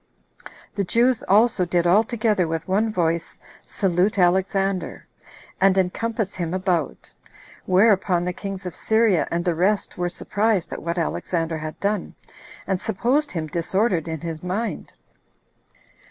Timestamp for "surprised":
10.09-10.73